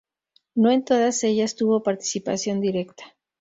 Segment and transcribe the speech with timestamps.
[0.55, 3.03] No en todas ellas tuvo participación directa.